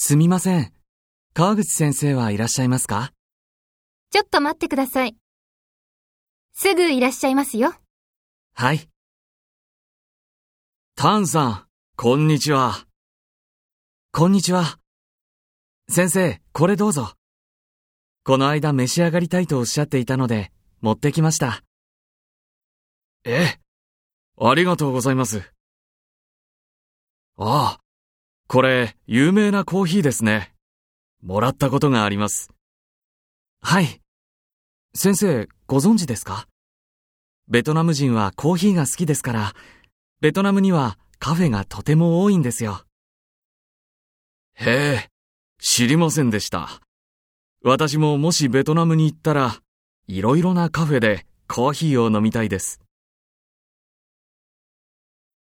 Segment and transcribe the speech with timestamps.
[0.00, 0.72] すみません。
[1.34, 3.12] 川口先生はいらっしゃいますか？
[4.10, 5.16] ちょっと待ってください。
[6.54, 7.74] すぐいらっしゃいますよ。
[8.54, 8.88] はい。
[10.94, 11.66] タンさん、
[11.96, 12.86] こんにちは。
[14.12, 14.78] こんにちは。
[15.88, 17.14] 先生、これどうぞ。
[18.22, 21.64] この間召し上がりたいとおっしゃっていたので、持ってきました。
[23.24, 23.58] え、
[24.40, 25.42] ありがとうございます。
[27.36, 27.80] ああ、
[28.50, 30.54] これ、有名なコーヒーですね。
[31.22, 32.48] もらったことがあります。
[33.60, 34.00] はい。
[34.94, 36.48] 先生、ご存知ですか？
[37.46, 39.52] ベトナム人はコーヒーが好きですから、
[40.22, 42.86] ベトナムにはカフェがとても多いんですよ。
[44.54, 45.10] へえ、
[45.60, 46.80] 知りませんでした。
[47.62, 49.60] 私ももしベトナムに行ったら、
[50.06, 52.80] いろいろなカフェでコーヒーを飲みたいです。